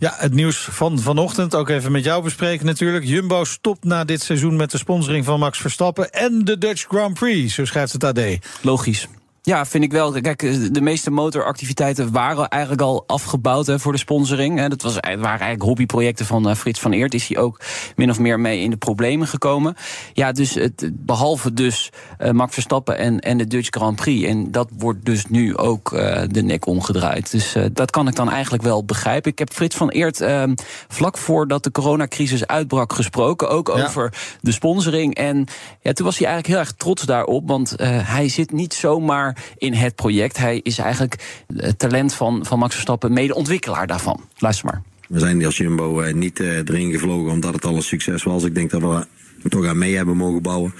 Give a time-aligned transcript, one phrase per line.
[0.00, 3.04] Ja, het nieuws van vanochtend, ook even met jou bespreken natuurlijk.
[3.04, 6.10] Jumbo stopt na dit seizoen met de sponsoring van Max Verstappen...
[6.10, 8.20] en de Dutch Grand Prix, zo schrijft het AD.
[8.62, 9.08] Logisch.
[9.42, 10.12] Ja, vind ik wel.
[10.12, 10.40] Kijk,
[10.74, 14.58] de meeste motoractiviteiten waren eigenlijk al afgebouwd hè, voor de sponsoring.
[14.58, 14.68] Hè.
[14.68, 17.14] Dat was, waren eigenlijk hobbyprojecten van uh, Frits van Eert.
[17.14, 17.60] Is hij ook
[17.96, 19.76] min of meer mee in de problemen gekomen.
[20.12, 24.28] Ja, dus het, behalve dus uh, Max Verstappen en, en de Dutch Grand Prix.
[24.28, 27.30] En dat wordt dus nu ook uh, de nek omgedraaid.
[27.30, 29.30] Dus dat kan ik dan eigenlijk wel begrijpen.
[29.30, 30.54] Ik heb Frits van Eert ehm,
[30.88, 33.48] vlak voordat de coronacrisis uitbrak gesproken.
[33.48, 33.84] Ook ja.
[33.84, 35.14] over de sponsoring.
[35.14, 35.46] En
[35.80, 37.48] ja, toen was hij eigenlijk heel erg trots daarop.
[37.48, 40.36] Want hij zit niet zomaar in het project.
[40.36, 44.20] Hij is eigenlijk het talent van, van Max Verstappen, mede-ontwikkelaar daarvan.
[44.38, 44.82] Luister maar.
[45.08, 48.44] We zijn als Jumbo niet uh, erin gevlogen omdat het al een succes was.
[48.44, 50.74] Ik denk dat we toch aan mee hebben mogen bouwen.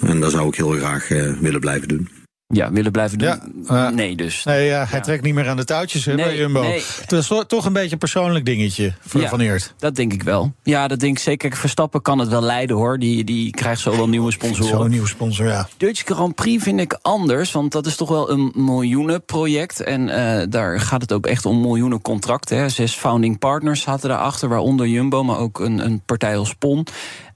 [0.00, 1.08] En dat zou ik heel graag
[1.40, 2.08] willen blijven doen.
[2.48, 3.28] Ja, willen blijven doen?
[3.28, 4.44] Ja, uh, nee, dus.
[4.44, 5.04] Nee, ja, hij ja.
[5.04, 6.60] trekt niet meer aan de touwtjes nee, bij Jumbo.
[6.62, 6.82] Nee.
[7.00, 9.74] Het is toch een beetje een persoonlijk dingetje voor ja, Van Eert.
[9.78, 10.52] Dat denk ik wel.
[10.62, 11.56] Ja, dat denk ik zeker.
[11.56, 12.98] Verstappen kan het wel leiden hoor.
[12.98, 14.76] Die, die krijgt zo wel nieuwe sponsoren.
[14.76, 15.68] Zo'n nieuwe sponsor, ja.
[15.76, 19.80] Dutch Grand Prix vind ik anders, want dat is toch wel een miljoenenproject.
[19.80, 22.58] En uh, daar gaat het ook echt om miljoenen contracten.
[22.58, 22.68] Hè.
[22.68, 26.86] Zes founding partners zaten daarachter, waaronder Jumbo, maar ook een, een partij als Pon.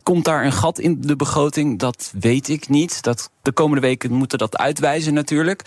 [0.03, 1.79] Komt daar een gat in de begroting?
[1.79, 3.03] Dat weet ik niet.
[3.03, 5.63] Dat, de komende weken moeten dat uitwijzen natuurlijk.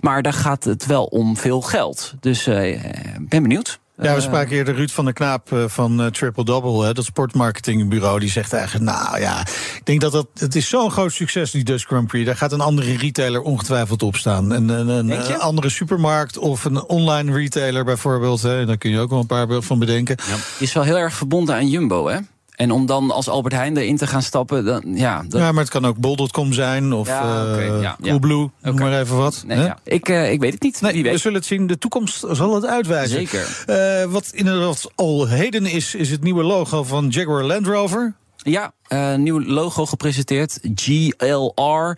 [0.00, 2.14] Maar daar gaat het wel om veel geld.
[2.20, 2.82] Dus ik uh,
[3.20, 3.78] ben benieuwd.
[4.02, 8.20] Ja, we spraken eerder Ruud van der Knaap van uh, Triple Double, hè, dat sportmarketingbureau.
[8.20, 11.64] Die zegt eigenlijk, nou ja, ik denk dat dat, het is zo'n groot succes, die
[11.64, 12.26] Dutch Grand Prix.
[12.26, 14.50] Daar gaat een andere retailer ongetwijfeld op staan.
[14.50, 18.42] Een, een andere supermarkt of een online retailer bijvoorbeeld.
[18.42, 20.16] Hè, daar kun je ook wel een paar van bedenken.
[20.26, 22.18] Ja, is wel heel erg verbonden aan Jumbo, hè?
[22.56, 25.24] En om dan als Albert Heijn erin te gaan stappen, dan, ja...
[25.28, 25.40] Dat...
[25.40, 28.50] Ja, maar het kan ook bol.com zijn of ja, okay, uh, ja, Coolblue, ja.
[28.62, 28.90] noem okay.
[28.90, 29.42] maar even wat.
[29.46, 30.80] Nee, ik, uh, ik weet het niet.
[30.80, 31.12] Nee, Wie weet.
[31.12, 31.66] We zullen het zien.
[31.66, 33.16] De toekomst zal het uitwijzen.
[33.16, 33.64] Zeker.
[34.04, 38.14] Uh, wat inderdaad al heden is, is het nieuwe logo van Jaguar Land Rover.
[38.36, 38.72] Ja,
[39.16, 40.58] nieuw logo gepresenteerd.
[40.74, 41.96] GLR.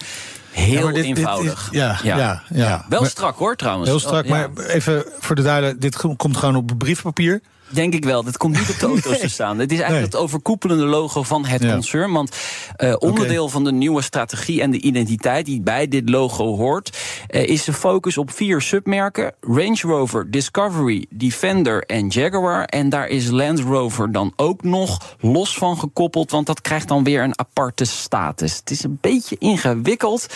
[0.50, 1.64] Heel ja, dit, eenvoudig.
[1.64, 3.88] Dit, ja, ja, ja, ja, Wel maar, strak hoor, trouwens.
[3.88, 5.92] Heel strak, oh, maar even voor de duidelijkheid.
[5.92, 7.40] Dit komt gewoon op briefpapier.
[7.68, 8.22] Denk ik wel.
[8.22, 9.20] Dat komt niet op de auto's nee.
[9.20, 9.58] te staan.
[9.58, 10.20] Het is eigenlijk nee.
[10.20, 11.72] het overkoepelende logo van het ja.
[11.72, 12.12] concern.
[12.12, 12.36] Want
[12.78, 13.52] uh, onderdeel okay.
[13.52, 16.97] van de nieuwe strategie en de identiteit die bij dit logo hoort,
[17.28, 22.64] is de focus op vier submerken: Range Rover, Discovery, Defender en Jaguar.
[22.64, 27.04] En daar is Land Rover dan ook nog los van gekoppeld, want dat krijgt dan
[27.04, 28.56] weer een aparte status.
[28.56, 30.26] Het is een beetje ingewikkeld,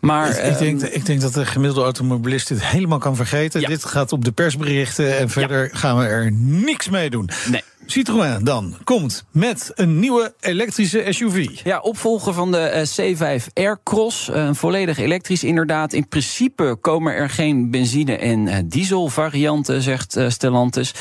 [0.00, 0.28] maar.
[0.28, 3.60] Ik, ik, denk, ik denk dat de gemiddelde automobilist dit helemaal kan vergeten.
[3.60, 3.68] Ja.
[3.68, 5.78] Dit gaat op de persberichten en verder ja.
[5.78, 7.28] gaan we er niks mee doen.
[7.50, 7.62] Nee.
[7.86, 11.48] Citroën dan komt met een nieuwe elektrische SUV.
[11.64, 14.28] Ja, opvolger van de uh, C5 Aircross.
[14.28, 15.92] Uh, volledig elektrisch inderdaad.
[15.92, 20.94] In principe komen er geen benzine- en uh, diesel varianten, zegt Stellantis.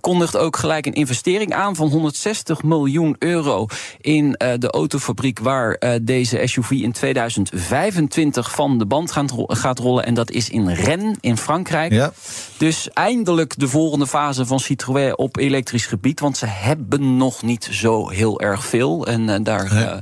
[0.00, 3.66] kondigt ook gelijk een investering aan van 160 miljoen euro
[4.00, 9.12] in de autofabriek waar deze SUV in 2025 van de band
[9.46, 10.06] gaat rollen.
[10.06, 11.92] En dat is in Rennes in Frankrijk.
[11.92, 12.12] Ja.
[12.58, 16.05] Dus eindelijk de volgende fase van Citroën op elektrisch gebied.
[16.14, 19.06] Want ze hebben nog niet zo heel erg veel.
[19.06, 19.96] En uh, daar uh,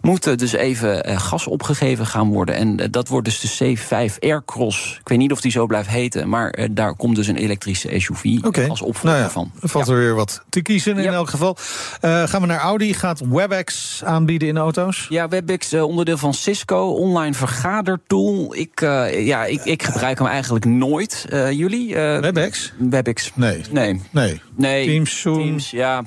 [0.00, 2.54] moet dus even uh, gas opgegeven gaan worden.
[2.54, 4.96] En dat wordt dus de C5 Aircross.
[5.00, 6.28] Ik weet niet of die zo blijft heten.
[6.28, 8.68] Maar daar komt dus een elektrische SUV okay.
[8.68, 9.52] als opvolger nou ja, van.
[9.62, 9.92] Er valt ja.
[9.92, 11.12] er weer wat te kiezen in ja.
[11.12, 11.56] elk geval.
[12.00, 12.94] gaan we naar Audi.
[12.94, 15.06] Gaat WebEx aanbieden in auto's?
[15.08, 16.88] Ja, WebEx onderdeel van Cisco.
[16.88, 18.54] Online vergadertool.
[18.54, 18.80] Ik,
[19.10, 21.26] ja, ik, ik gebruik hem eigenlijk nooit.
[21.50, 21.94] jullie?
[21.94, 22.72] WebEx?
[22.78, 23.30] WebEx.
[23.34, 23.60] Nee.
[23.70, 24.00] Nee.
[24.10, 24.40] Nee.
[24.54, 25.38] Nee, Teams, Zoom.
[25.38, 26.02] Teams ja,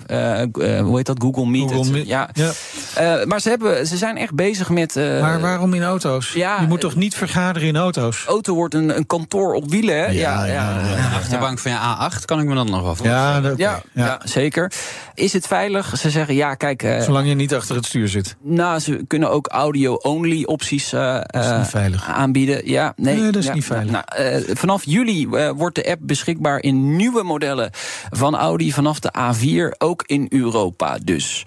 [0.83, 1.21] hoe heet dat?
[1.21, 1.71] Google Meet.
[1.71, 2.07] Google Meet.
[2.07, 2.29] Ja.
[2.99, 4.95] Uh, maar ze, hebben, ze zijn echt bezig met.
[4.95, 6.33] maar waarom in auto's?
[6.33, 8.25] Ja, je moet toch niet vergaderen in auto's?
[8.25, 10.05] Auto wordt een, een kantoor op wielen, hè?
[10.05, 12.95] Ja, ja, ja, ja, De achterbank van je A8 kan ik me dan nog wel
[12.95, 13.57] voorstellen.
[13.57, 14.19] Ja, ja, ja.
[14.23, 14.71] zeker.
[15.13, 15.97] Is het veilig?
[15.97, 16.97] Ze zeggen ja, kijk.
[16.99, 18.35] Zolang je niet achter het stuur zit.
[18.41, 22.69] Nou, ze kunnen ook audio-only opties aanbieden.
[22.69, 23.91] Ja, nee, nee dat is ja, niet veilig.
[23.91, 27.69] Nou, vanaf juli wordt de app beschikbaar in nieuwe modellen
[28.09, 31.43] van Audi vanaf de A4, ook in Europa dus.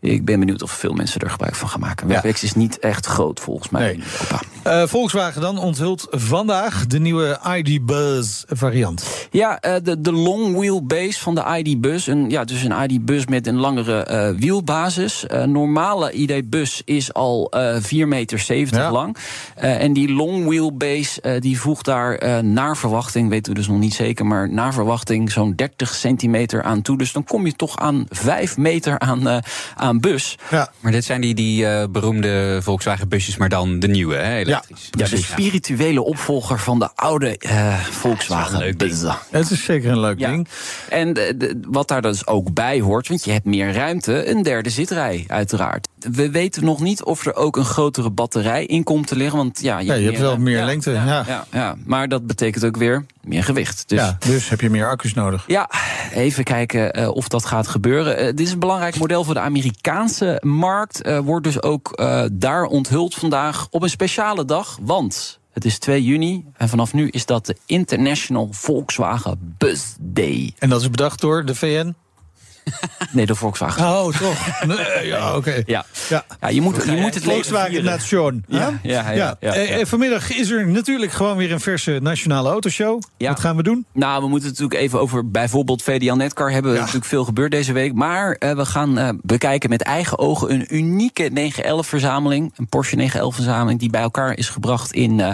[0.00, 2.06] Ik ben benieuwd of veel mensen er gebruik van gaan maken.
[2.06, 4.40] WebEx is niet echt groot volgens mij in Europa.
[4.66, 9.28] Uh, Volkswagen dan onthult vandaag de nieuwe ID Buzz variant.
[9.30, 12.06] Ja, uh, de, de long wheelbase van de ID Bus.
[12.06, 15.24] Een, ja, dus een ID Bus met een langere uh, wielbasis.
[15.46, 18.90] normale ID Bus is al 4,70 meter ja.
[18.90, 19.16] lang.
[19.54, 24.26] en die long wheelbase die voegt daar naar verwachting, weten we dus nog niet zeker,
[24.26, 26.98] maar naar verwachting zo'n 30 centimeter aan toe.
[26.98, 29.42] Dus dan kom je toch aan 5 meter aan,
[29.76, 30.38] aan bus.
[30.50, 30.70] Ja.
[30.80, 34.88] Maar dit zijn die, die beroemde Volkswagen busjes, maar dan de nieuwe, hè, elektrisch.
[34.90, 38.58] Ja, de spirituele opvolger van de oude uh, Volkswagen.
[38.58, 38.80] Leuk
[39.30, 40.48] Het is zeker een leuk ding.
[40.88, 44.70] En de, wat daar dus ook bij hoort, want je hebt meer ruimte, een derde
[44.70, 45.88] zitrij, uiteraard.
[45.98, 49.36] We weten nog niet of er ook een grotere batterij in komt te liggen.
[49.38, 50.90] Want ja, je, ja, je hebt wel meer lengte.
[50.90, 51.46] Ja, ja.
[51.52, 53.84] Ja, maar dat betekent ook weer meer gewicht.
[53.86, 55.44] Dus, ja, dus heb je meer accu's nodig.
[55.46, 55.70] Ja,
[56.12, 58.18] even kijken uh, of dat gaat gebeuren.
[58.20, 59.40] Uh, dit is een belangrijk model voor de
[59.80, 61.06] Amerikaanse markt.
[61.06, 62.02] Uh, wordt dus ook
[62.32, 64.78] daar onthuld vandaag op een speciale dag.
[64.82, 70.54] Want het is 2 juni en vanaf nu is dat de International Volkswagen Bus Day.
[70.58, 71.94] En dat is bedacht door de VN?
[73.12, 73.82] Nee, de Volkswagen.
[73.82, 74.64] Oh, toch?
[74.66, 75.62] Nee, ja, oké.
[75.66, 75.84] Ja.
[76.08, 76.24] Ja.
[76.40, 76.48] ja.
[76.48, 78.44] je moet, je moet het Volkswagen Nation.
[78.48, 82.48] Ja, ja, ja, ja, eh, eh, vanmiddag is er natuurlijk gewoon weer een verse nationale
[82.48, 83.02] autoshow.
[83.18, 83.86] Wat gaan we doen?
[83.92, 86.72] Nou, we moeten het natuurlijk even over bijvoorbeeld VDL Netcar hebben.
[86.72, 87.94] Er natuurlijk veel gebeurd deze week.
[87.94, 92.52] Maar uh, we gaan uh, bekijken met eigen ogen een unieke 911-verzameling.
[92.56, 95.30] Een Porsche 911-verzameling die bij elkaar is gebracht in, uh,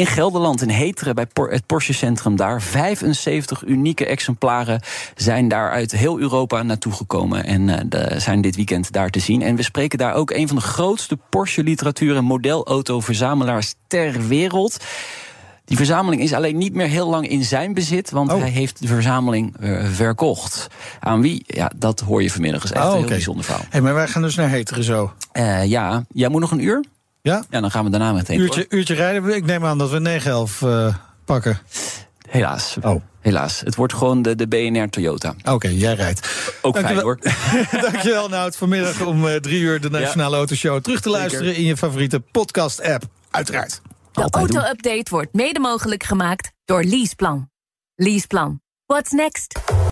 [0.00, 2.62] in Gelderland, in Heteren, bij het Porsche Centrum daar.
[2.62, 4.80] 75 unieke exemplaren
[5.16, 9.42] zijn daar uit heel Europa naartoe gekomen en uh, zijn dit weekend daar te zien.
[9.42, 14.84] En we spreken daar ook een van de grootste Porsche-literatuur- en modelauto-verzamelaars ter wereld.
[15.64, 18.40] Die verzameling is alleen niet meer heel lang in zijn bezit, want oh.
[18.40, 20.68] hij heeft de verzameling uh, verkocht.
[21.00, 21.42] Aan wie?
[21.46, 22.64] Ja, dat hoor je vanmiddag.
[22.64, 23.64] is echt oh, een heel bijzonder verhaal.
[23.70, 25.12] Hey, maar wij gaan dus naar Heteren zo.
[25.32, 26.84] Uh, ja, jij moet nog een uur?
[27.22, 27.44] Ja?
[27.50, 28.40] Ja, dan gaan we daarna meteen.
[28.40, 29.34] Uurtje, uurtje rijden.
[29.34, 30.20] Ik neem aan dat we
[30.62, 30.94] 9-11 uh,
[31.24, 31.58] pakken.
[32.28, 32.76] Helaas.
[32.82, 33.02] Oh.
[33.20, 33.60] Helaas.
[33.60, 35.34] Het wordt gewoon de, de BNR Toyota.
[35.44, 36.52] Oké, jij rijdt.
[36.62, 37.18] Ook fijn hoor.
[37.82, 38.56] Dankjewel Nout.
[38.56, 40.36] Vanmiddag om uh, drie uur de Nationale ja.
[40.36, 40.82] Autoshow.
[40.82, 43.02] Terug te luisteren in je favoriete podcast-app.
[43.30, 43.80] Uiteraard.
[44.12, 47.50] De auto-update wordt mede mogelijk gemaakt door Leaseplan.
[47.94, 48.60] Leaseplan.
[48.86, 49.60] What's next?